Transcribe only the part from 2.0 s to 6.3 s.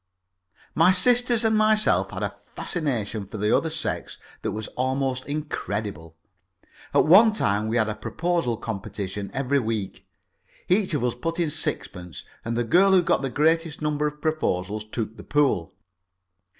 had a fascination for the other sex that was almost incredible.